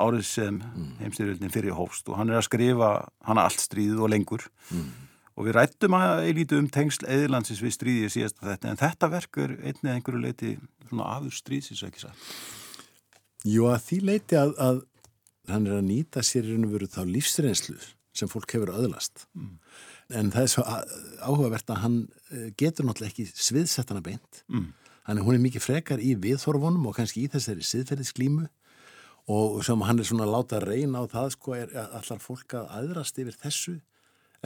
[0.00, 0.92] árið sem mm.
[1.00, 2.92] heimstyrjöldin fyrir hófst og hann er að skrifa
[3.26, 4.86] hana allt stríðið og lengur mm.
[5.36, 9.42] og við rættum að eilítu um tengsl eðilandsins við stríðið síðast þetta en þetta verk
[9.44, 10.54] er einnið einhverju leiti
[10.88, 12.30] svona afur stríðsins ekki sagt
[13.46, 14.80] Jú að því leiti að, að
[15.52, 17.78] hann er að nýta sér í raun og veru þá lífsreynslu
[18.16, 19.26] sem fólk hefur öðlast.
[19.36, 19.54] Mm.
[20.16, 20.64] En það er svo
[21.26, 21.96] áhugavert að hann
[22.30, 24.42] eh, getur náttúrulega ekki sviðsett hana beint.
[24.50, 24.70] Mm.
[25.06, 28.46] Þannig að hún er mikið frekar í viðþorfunum og kannski í þessari siðferðisklímu
[29.34, 32.54] og sem hann er svona að láta að reyna á það sko er allar fólk
[32.58, 33.76] að aðrast yfir þessu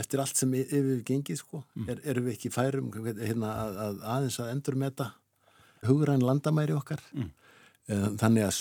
[0.00, 1.62] eftir allt sem yfir gengið sko.
[1.76, 1.88] Mm.
[1.92, 6.76] Er, erum við ekki færum hérna, að, að aðeins að endur með þetta hugræn landamæri
[6.76, 7.04] okkar?
[7.16, 7.30] Mm.
[7.90, 8.52] Eh, þannig að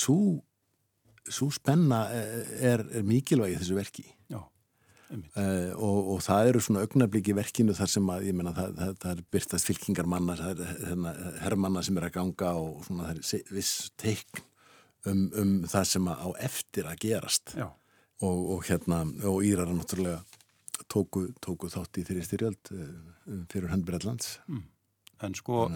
[1.30, 4.06] svo, spenna eh, er, er mikilvægi þessu verki.
[4.32, 8.96] Já, uh, og, og það eru svona augnabliki verkinu þar sem að, menna, það, það,
[9.04, 11.14] það er byrtast fylkingar manna, það er hérna,
[11.44, 14.44] herrmanna sem er að ganga og svona það er viss teikn
[15.10, 17.56] um, um það sem að á eftir að gerast.
[18.20, 20.20] Og, og hérna, og Írar náttúrulega
[20.92, 22.72] tóku, tóku þátt í þeirri styrjöld
[23.52, 24.66] fyrir Höndbreðlands mm.
[25.24, 25.68] En sko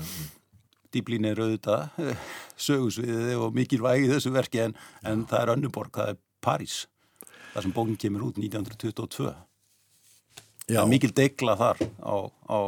[0.94, 2.16] Dýblín er auðvitað
[2.68, 4.76] sögusviðið og mikilvægi þessu verki en,
[5.08, 6.84] en það er önnuborg, það er París
[7.54, 9.32] þar sem bókin kemur út 1922
[10.68, 10.78] Já.
[10.78, 12.16] það er mikil degla þar á,
[12.50, 12.60] á,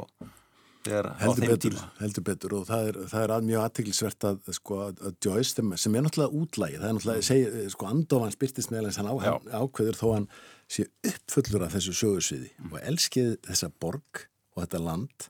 [0.85, 4.81] þegar, á þeim betur, heldur betur og það er, það er mjög aðteglisvert að, sko,
[4.91, 9.09] að Joyce sem er náttúrulega útlægi það er náttúrulega, segi, sko Andofan spyrtist meðal hann,
[9.09, 10.29] á, hann ákveður þó hann
[10.71, 12.51] sé uppfullur af þessu sögusviði.
[12.57, 12.71] Mm.
[12.73, 15.29] og elskið þessa borg og þetta land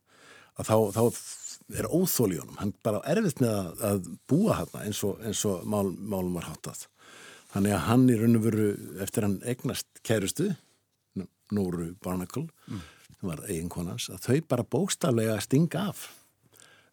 [0.56, 1.04] að þá, þá
[1.73, 5.41] er óþól í honum, hann bara erfitt með að, að búa hann eins og, eins
[5.49, 6.86] og mál, málum var háttað
[7.54, 8.67] þannig að hann í raun og veru
[9.06, 10.51] eftir hann egnast kærustu
[11.54, 12.86] Nóru Barnacle mm.
[13.19, 16.08] sem var eiginkonans, að þau bara bóstaflega stinga af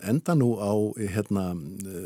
[0.09, 1.53] enda nú á hérna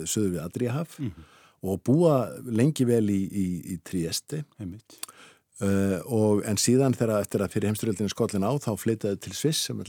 [0.06, 1.24] söðu við Adriahaf mm -hmm.
[1.62, 4.98] og búa lengi vel í, í, í Trieste heimitt
[5.56, 9.62] Uh, og, en síðan þegar eftir að fyrir heimsturöldinu skollin á þá flytjaði til Sviss
[9.64, 9.88] sem er,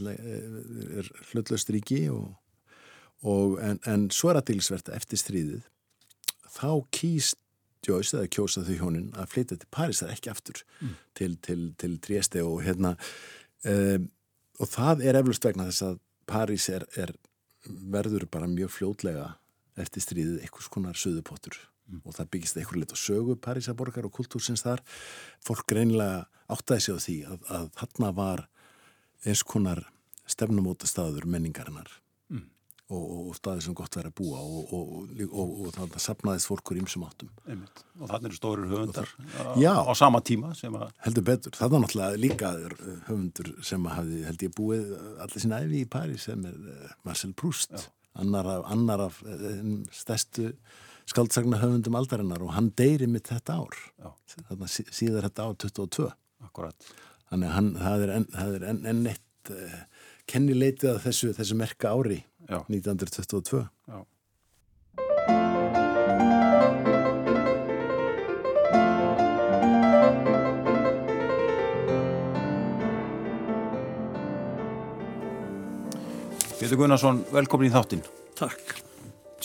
[1.02, 2.30] er hlutlöst ríki og,
[3.24, 5.66] og, en, en svo er aðdilsvert eftir stríðið
[6.58, 7.40] þá kýst
[7.88, 10.94] Joyce eða kjósa þau hjónin að flytja til Paris það er ekki aftur mm.
[11.16, 12.96] til, til, til Trieste og hérna
[13.64, 14.10] um,
[14.58, 17.14] og það er eflust vegna þess að Paris er, er
[17.68, 19.30] verður bara mjög fljótlega
[19.80, 22.02] eftir stríðið einhvers konar söðupottur mm.
[22.04, 24.84] og það byggist eitthvað lit á sögu Parísaborgar og kultúrsins þar
[25.46, 28.44] fólk reynilega áttaði sig á því að, að þarna var
[29.28, 29.86] eins konar
[30.28, 31.90] stefnumóta staður menningarinnar.
[32.88, 34.72] Og, og staði sem gott verið að búa og,
[35.28, 37.32] og, og það sapnaðist fólkur ímsum áttum.
[37.48, 37.84] Einmitt.
[38.00, 39.12] og þannig eru stórir höfundar
[39.60, 40.88] Já, á sama tíma að...
[41.04, 42.52] heldur betur, það var náttúrulega líka
[43.10, 44.94] höfundur sem hafi held ég búið
[45.26, 47.76] allir sín æfi í París sem er eh, Marcel Proust.
[47.76, 47.90] Já.
[48.24, 50.54] annar af, annar af eh, stærstu
[51.08, 53.84] skaldsagna höfundum aldarinnar og hann deyri mitt þetta ár.
[54.48, 56.10] Þannig að síðar þetta ár 22
[56.46, 56.90] Akkurat.
[57.28, 59.24] Þannig að hann, það er enn, er enn, enn eitt
[60.28, 62.64] kennileitið að þessu, þessu merka ári Já.
[62.70, 64.06] 1922 Já.
[76.58, 78.02] Pétur Gunnarsson, velkomin í þáttinn.
[78.36, 78.80] Takk.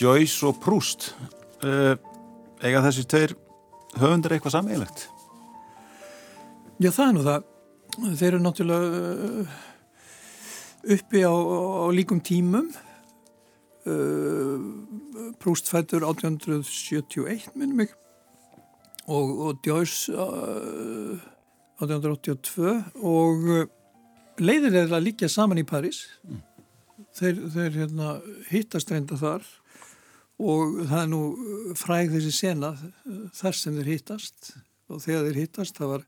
[0.00, 1.10] Joyce og Proust
[1.62, 1.92] uh,
[2.64, 3.34] eiga þessi tveir
[4.00, 5.04] höfundur eitthvað sammeilegt?
[6.82, 7.50] Já það er nú það.
[8.16, 9.02] Þeir eru náttúrulega
[9.42, 9.60] uh,
[10.96, 12.72] uppi á, á líkum tímum
[13.86, 14.58] uh,
[15.42, 17.90] Proust fættur 1871 minnum mig
[19.06, 20.12] og, og Joyce
[21.82, 23.68] 1882 og
[24.42, 26.06] leiðir er að líka saman í París.
[26.28, 26.42] Mm.
[27.18, 28.12] þeir, þeir hérna,
[28.50, 29.42] hittast reynda þar
[30.42, 31.22] og það er nú
[31.78, 32.72] fræg þessi sena
[33.36, 34.54] þar sem þeir hittast.
[34.92, 36.06] Og þegar þeir hittast það var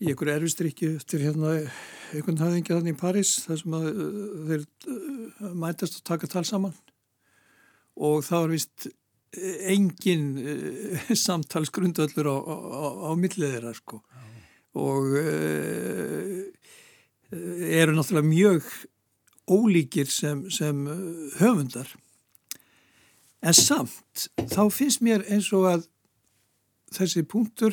[0.00, 1.56] í einhverju erfistrykki eftir hérna
[2.10, 3.98] einhvern höfðingi þannig í París þar sem að, uh,
[4.48, 4.62] þeir
[4.94, 6.74] uh, mætast og taka tal saman
[7.96, 8.90] og það var vist
[9.70, 14.02] engin uh, samtalsgrundöllur á, á, á millið þeirra sko
[14.80, 16.38] og uh,
[17.30, 18.70] eru náttúrulega mjög
[19.50, 20.86] ólíkir sem, sem
[21.38, 21.90] höfundar
[23.40, 25.86] En samt, þá finnst mér eins og að
[26.92, 27.72] þessi punktur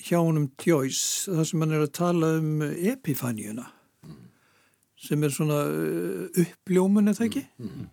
[0.00, 3.66] hjá honum Joyce, það sem hann er að tala um epifaníuna,
[4.06, 4.22] mm.
[5.06, 5.58] sem er svona
[6.40, 7.84] uppljómun, eða ekki, mm.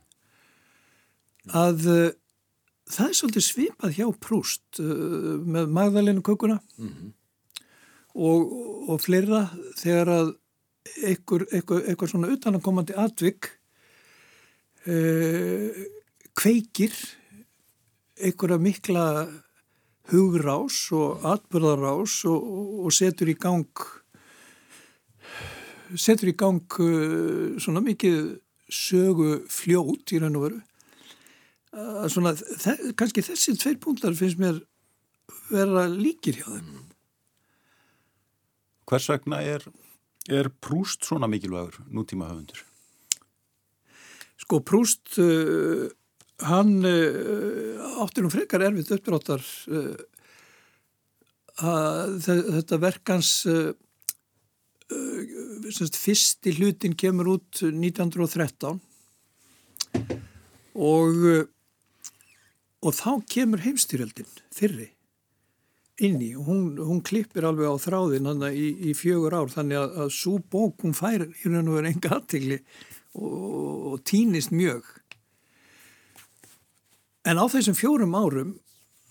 [1.50, 2.12] Að uh,
[2.92, 7.10] það er svolítið svipað hjá Proust uh, með Magdalenu kökuna mm.
[8.16, 8.54] og,
[8.92, 9.48] og fleira
[9.80, 10.36] þegar að
[11.06, 13.52] eitthvað svona utanakomandi atvik
[14.82, 15.84] eða
[16.38, 16.94] kveikir
[18.22, 19.06] einhverja mikla
[20.12, 22.48] hugrás og atbyrðarás og,
[22.86, 23.86] og setur í gang
[26.00, 28.38] setur í gang uh, svona mikið
[28.72, 30.62] sögu fljót í raun og veru
[31.72, 32.34] svona,
[33.00, 34.60] kannski þessi tveir punktar finnst mér
[35.52, 36.82] vera líkir hjá þeim.
[38.92, 39.64] Hvers vegna er,
[40.28, 42.66] er Prúst svona mikilvægur nútíma höfundur?
[44.42, 45.88] Sko Prúst uh,
[46.48, 49.96] hann uh, áttir um frekar erfitt uppbrottar uh,
[52.26, 53.72] þetta verkans uh,
[54.92, 58.82] fyrsti hlutin kemur út 1913
[60.76, 61.14] og
[62.82, 64.90] og þá kemur heimstyrjöldin fyrri
[66.02, 70.00] inni og hún, hún klippir alveg á þráðin hann í, í fjögur ár þannig að,
[70.06, 72.58] að svo bók hún fær í raun og verið enga aðtegli
[73.20, 74.88] og, og týnist mjög
[77.28, 78.54] En á þessum fjórum árum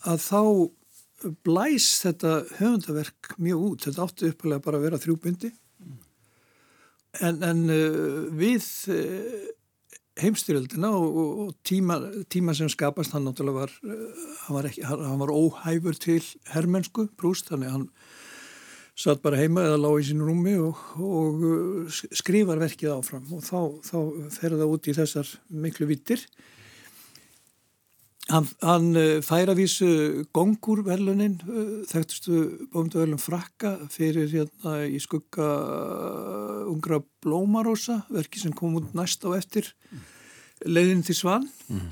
[0.08, 0.40] að þá
[1.46, 3.84] blæs þetta höfundaverk mjög út.
[3.86, 5.50] Þetta áttu uppalega bara að vera þrjúbyndi.
[7.20, 9.46] En, en uh, við uh,
[10.20, 11.98] heimstyrjöldina og, og, og tíma,
[12.32, 13.74] tíma sem skapast hann náttúrulega var
[14.44, 17.88] hann var, ekki, hann, var óhæfur til herrmennsku brúst, þannig að hann
[19.00, 23.60] satt bara heima eða lág í sín rúmi og, og skrifar verkið áfram og þá,
[23.86, 23.98] þá
[24.34, 26.24] fer það út í þessar miklu vittir.
[28.30, 29.88] Hann, hann eh, fær að vísu
[30.36, 38.54] gongur verlunin, eh, þekktustu bómduverlun frakka fyrir hérna í skugga eh, ungra blómarósa, verki sem
[38.54, 39.72] kom út næst á eftir
[40.66, 41.46] leiðin til svan.
[41.68, 41.86] Mm.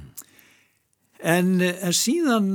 [1.18, 2.50] En, en síðan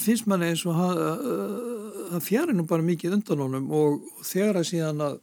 [0.00, 5.02] finnst mann eins og það fjari nú bara mikið undan honum og, þegar að síðan
[5.04, 5.18] að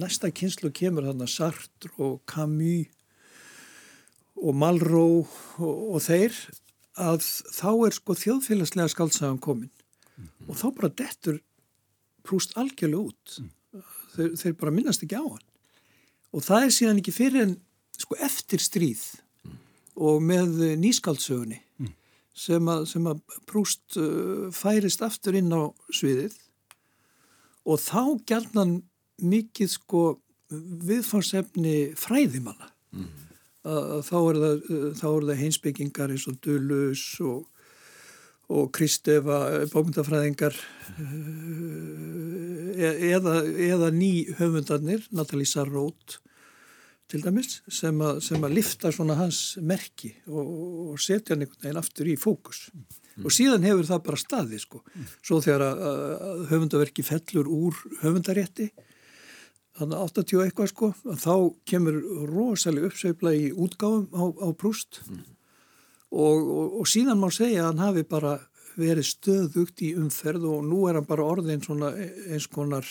[0.00, 2.90] næsta kynslu kemur þarna Sartre og Camus
[4.40, 6.34] og Malraux og, og þeir
[6.98, 7.22] að
[7.54, 10.50] þá er sko þjóðfélagslega skaldsagan komin mm -hmm.
[10.50, 11.38] og þá bara dettur
[12.26, 13.50] prúst algjörlega út mm
[14.14, 15.46] þeir, þeir bara minnast ekki á hann
[16.30, 17.56] og það er síðan ekki fyrir en
[18.00, 19.02] sko eftir stríð.
[19.96, 21.60] Og með nýskaldsögunni
[22.40, 26.36] sem að, sem að prúst uh, færist aftur inn á sviðið.
[27.68, 28.78] Og þá gælnan
[29.20, 30.04] mikið sko
[30.50, 32.70] viðfansefni fræðimanna.
[33.60, 34.62] Að þá er það,
[35.02, 37.42] það heinsbyggingar eins og Dulus og,
[38.48, 40.56] og Kristefa bómyndafræðingar
[42.80, 46.22] eh, eða, eða ný höfundarnir, Natalie Sarraute
[47.10, 50.52] til dæmis, sem að, sem að lifta svona hans merki og,
[50.92, 53.24] og setja hann einhvern veginn aftur í fókus mm.
[53.24, 54.82] og síðan hefur það bara staði sko,
[55.18, 55.82] svo þegar að,
[56.28, 58.70] að höfundaverki fellur úr höfundarétti
[59.80, 60.92] þannig að 80 eitthvað sko
[61.24, 61.34] þá
[61.72, 61.98] kemur
[62.30, 65.20] rosalega uppsveifla í útgáfum á, á brúst mm.
[66.14, 68.38] og, og, og síðan má segja að hann hafi bara
[68.80, 71.92] verið stöðugt í umferð og nú er hann bara orðin svona
[72.30, 72.86] eins konar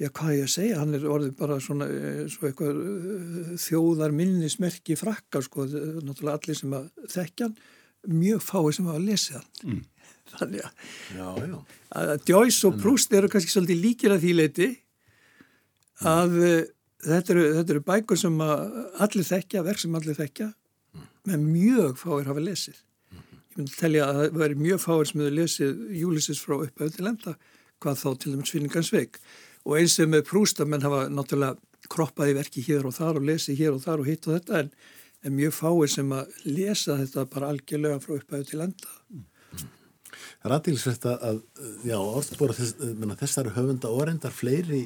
[0.00, 1.86] já hvað ég að segja, hann er orðin bara svona
[2.32, 2.80] svo eitthvað
[3.62, 5.68] þjóðar minnismerki frakka sko.
[5.70, 7.58] Náttúrulega allir sem að þekkja hann
[8.10, 9.50] mjög fáið sem að lesa hann.
[9.64, 9.82] Mm.
[10.34, 11.58] þannig að, já, já.
[12.00, 14.68] að Joyce og Proust eru kannski svolítið líkir að því leiti
[16.08, 16.56] að uh,
[17.04, 20.50] þetta, eru, þetta eru bækur sem allir þekkja, verk sem allir þekkja
[21.28, 22.80] með mjög fáir hafa lesið.
[23.14, 26.96] Ég myndi að tellja að það veri mjög fáir sem hefur lesið Júlisis frá upphauð
[26.96, 27.36] til enda
[27.84, 29.20] hvað þá til dæmis Svinningansveik
[29.64, 33.76] og eins sem með prústamenn hafa náttúrulega kroppaði verki hér og þar og lesið hér
[33.76, 34.72] og þar og hitt og þetta en,
[35.24, 39.24] en mjög fáir sem að lesa þetta bara algjörlega frá upphauð til enda
[40.44, 41.38] Það er aðtilsvægt að,
[41.88, 42.74] já, orðbúra þess,
[43.20, 44.82] þessari höfunda og reyndar fleiri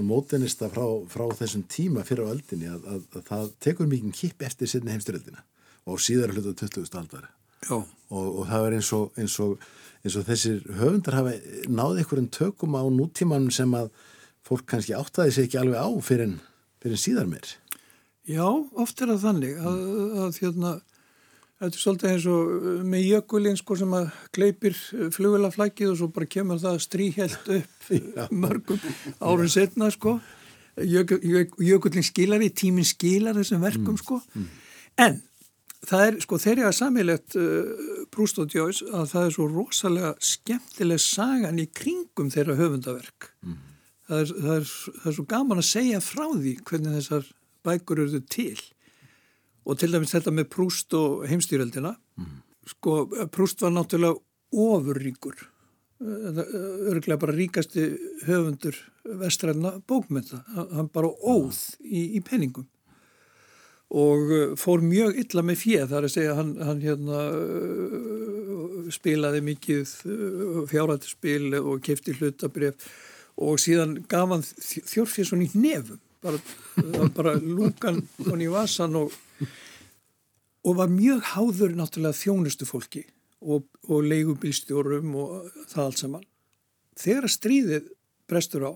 [0.00, 4.46] mótenista frá, frá þessum tíma fyrir á öldinni að, að, að það tekur mikið kipp
[4.48, 5.44] eftir sinni heimstyröldina
[5.86, 6.88] og síðar hlutu 20.
[6.96, 7.28] aldari
[7.70, 9.68] og, og það er eins og, eins, og,
[10.04, 11.36] eins og þessir höfundar hafa
[11.68, 13.90] náði einhverjum tökum á nútímanum sem að
[14.46, 16.36] fólk kannski áttaði sig ekki alveg á fyrir,
[16.82, 17.56] fyrir síðar meir
[18.26, 19.82] Já, oft er það þannig að,
[20.24, 20.76] að hérna
[21.56, 24.74] Þetta er svolítið eins og uh, með jökulinn sko sem að gleipir
[25.14, 27.86] flugvelaflækið og svo bara kemur það stríhelt upp
[28.42, 28.82] mörgum
[29.24, 30.18] árun setna sko.
[30.76, 34.02] Jökull, jökullin skilar í tíminn skilar þessum verkum mm.
[34.02, 34.20] sko.
[34.36, 34.50] Mm.
[35.06, 35.16] En
[35.86, 39.48] það er sko þegar ég hafa samilegt uh, Brúst og Djóis að það er svo
[39.50, 43.30] rosalega skemmtileg sagan í kringum þeirra höfundaverk.
[43.46, 43.58] Mm.
[44.06, 44.70] Það, er, það, er,
[45.00, 47.28] það er svo gaman að segja frá því hvernig þessar
[47.66, 48.58] bækur eru til
[49.66, 52.32] og til dæmis þetta með Prúst og heimstýröldina mm.
[52.70, 53.00] sko
[53.34, 54.20] Prúst var náttúrulega
[54.56, 55.48] ofurríkur
[55.96, 57.86] örglega bara ríkasti
[58.26, 58.76] höfundur
[59.22, 62.68] vestræðina bókmynda hann bara óð í, í penningum
[63.94, 69.42] og uh, fór mjög illa með fjöð þar að segja hann, hann hérna uh, spilaði
[69.46, 72.88] mikið uh, fjárhættispil og kefti hlutabref
[73.36, 76.40] og síðan gaf hann þjórfið svona í nefum bara,
[77.14, 79.14] bara lúkan hann í vasan og
[80.66, 83.04] og var mjög háður náttúrulega þjónustu fólki
[83.40, 86.24] og, og leigubilstjórum og það allt saman.
[86.98, 87.92] Þegar stríðið
[88.26, 88.72] brestur á,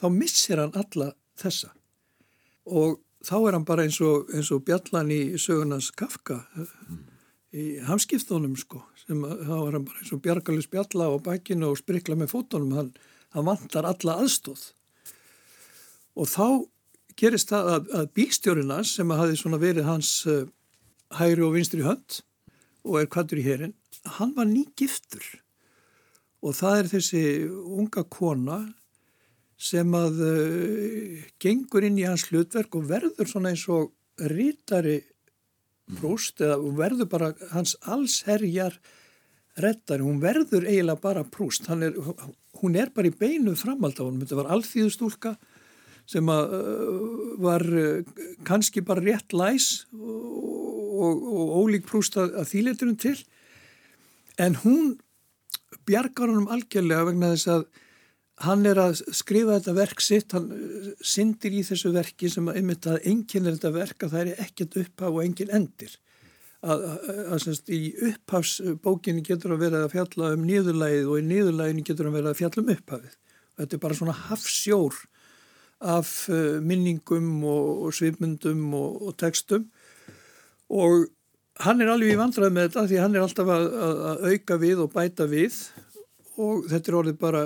[0.00, 1.74] þá missir hann alla þessa
[2.68, 6.98] og þá er hann bara eins og, eins og bjallan í sögunans Kafka mm.
[7.58, 11.80] í hamskiptunum sko, sem þá er hann bara eins og bjargalis bjalla á bækinu og
[11.80, 12.92] sprikla með fótunum, hann,
[13.34, 14.70] hann vantar alla aðstóð
[16.18, 16.46] og þá
[17.18, 20.46] gerist það að, að bílstjórina sem hafi svona verið hans uh,
[21.18, 22.20] hægri og vinstri hönd
[22.86, 23.74] og er kvattur í herin,
[24.18, 25.24] hann var nýgiftur
[26.44, 28.60] og það er þessi unga kona
[29.58, 33.90] sem að uh, gengur inn í hans hlutverk og verður svona eins og
[34.30, 35.00] rítari
[35.98, 38.76] prúst eða verður bara hans allsherjar
[39.58, 41.96] rettari, hún verður eiginlega bara prúst, er,
[42.60, 45.34] hún er bara í beinu framald á hann, þetta var alþýðustúlka
[46.08, 46.52] sem að
[47.42, 47.64] var
[48.48, 53.16] kannski bara rétt læs og, og, ólík prúst að, að þýleturum til.
[54.40, 54.94] En hún
[55.88, 57.66] bjargar honum algjörlega vegna þess að
[58.44, 62.60] hann er að skrifa þetta verk sitt, hann uh, syndir í þessu verki sem að
[62.92, 65.96] að enginn er þetta verk að það er ekkert upphaf og enginn endir.
[66.58, 71.26] Að, að, að semst í upphafsbókinni getur að vera að fjalla um nýðurlægið og í
[71.28, 73.12] nýðurlæginu getur að vera að fjalla um upphafið.
[73.58, 74.98] Þetta er bara svona hafsjór
[75.78, 79.68] af uh, minningum og, og svipmundum og, og textum
[80.68, 81.06] og
[81.62, 83.68] hann er alveg í vandrað með þetta því hann er alltaf að,
[84.10, 85.60] að auka við og bæta við
[86.38, 87.44] og þetta er orðið bara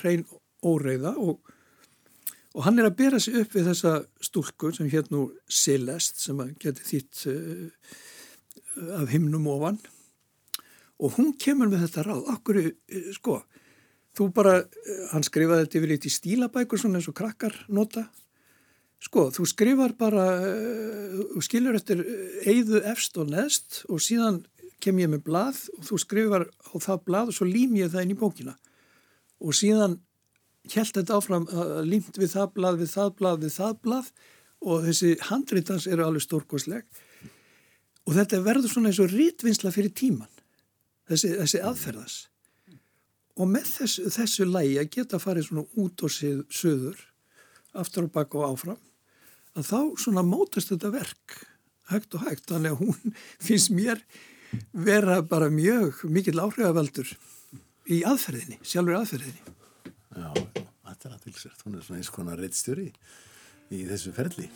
[0.00, 0.24] hrein
[0.64, 1.40] óreiða og,
[2.54, 6.40] og hann er að bera sig upp við þessa stúlku sem hér nú Celeste sem
[6.42, 7.92] að geti þýtt uh,
[9.00, 9.78] af himnum ofan.
[11.02, 12.26] Og hún kemur með þetta ráð.
[12.36, 13.40] Okkur, uh, sko
[14.14, 18.06] þú bara, uh, hann skrifaði þetta yfir eitt í stílabækur svona eins og krakkar nota.
[19.04, 20.22] Sko, þú skrifar bara
[21.34, 21.98] þú skilur eftir
[22.48, 24.38] eigðu efst og neðst og síðan
[24.80, 28.06] kem ég með blað og þú skrifar á það blað og svo lým ég það
[28.06, 28.54] inn í bókina
[29.40, 29.98] og síðan
[30.72, 31.48] held þetta áfram
[31.84, 34.12] límt við það blað, við það blað, við það blað.
[34.64, 36.86] Og þessi handrítans eru alveg stórkosleg
[38.04, 40.30] og þetta verður svona eins og rítvinnsla fyrir tíman
[41.08, 42.16] þessi, þessi aðferðas
[43.34, 47.00] og með þessu, þessu lægi að geta farið svona út og söður
[47.74, 48.80] aftur og baka og áfram
[49.54, 51.40] að þá svona mótast þetta verk
[51.90, 53.16] hægt og hægt, þannig að hún
[53.46, 54.02] finnst mér
[54.72, 57.10] vera bara mjög mikill áhrifaveldur
[57.90, 59.54] í aðferðinni, sjálfur aðferðinni.
[60.14, 60.28] Já,
[60.88, 61.62] þetta er aðtilsvært.
[61.66, 62.88] Hún er svona eins konar reittstjóri
[63.74, 64.48] í þessu ferli.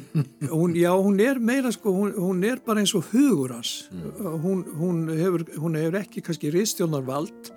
[0.58, 3.86] hún, já, hún er meira sko, hún, hún er bara eins og hugur hans.
[3.94, 4.34] Mm.
[4.44, 7.52] Hún, hún, hefur, hún hefur ekki kannski reittstjónar vald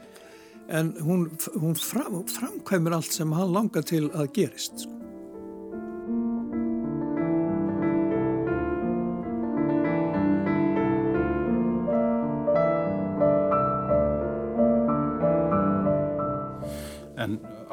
[0.70, 1.26] en hún
[1.82, 4.96] fram, framkvæmur allt sem hann langar til að gerist sko.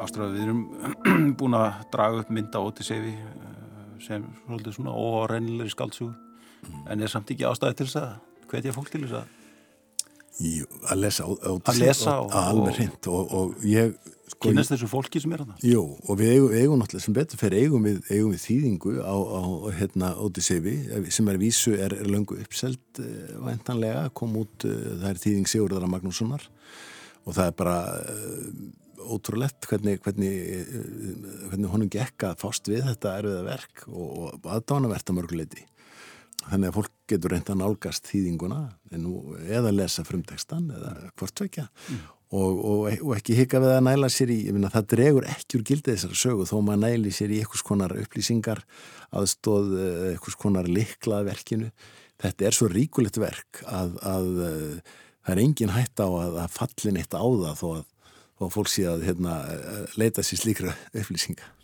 [0.01, 0.61] Ástrað, við erum
[1.39, 3.47] búin að draga upp mynda Ótisefi eh,
[4.03, 6.85] sem svolítið svona órennilegri skaldsug mm.
[6.93, 9.33] en er samt ekki ástæði til þess að hvetja fólk til þess að
[10.37, 12.67] Jú, að lesa að lesa og, og,
[13.09, 13.95] og, og ég
[14.29, 17.15] sko, kynast þessu fólki sem er að það Jú, og við eigum, eigum náttúrulega sem
[17.17, 19.41] betur fyrir eigum við, eigum við þýðingu á, á
[19.79, 20.75] hérna, Ótisefi
[21.15, 25.49] sem er vísu er, er löngu uppselt uh, væntanlega, kom út uh, það er þýðing
[25.49, 26.45] Sigurðara Magnússonar.
[27.27, 27.77] Og það er bara
[29.13, 30.33] ótrúlegt hvernig, hvernig,
[31.47, 35.65] hvernig honum gekk að fást við þetta erfiða verk og, og aðdánavert að mörguleiti.
[36.47, 38.59] Þannig að fólk getur reynd að nálgast þýðinguna
[39.01, 39.15] nú,
[39.51, 42.05] eða lesa frumtekstan eða hvortvekja mm.
[42.37, 45.59] og, og, og ekki hika við að næla sér í, ég finna það dregur ekki
[45.59, 48.63] úr gildið þessar sögu þó maður næli sér í einhvers konar upplýsingar
[49.17, 49.73] aðstóð,
[50.13, 51.73] einhvers konar liklaverkinu.
[52.21, 54.63] Þetta er svo ríkulegt verk að, að, að
[55.27, 57.85] það er engin hætt á að, að fallin eitt á það þó að
[58.37, 59.37] og fólk sé að hérna,
[59.97, 61.56] leita sér slíkra upplýsinga.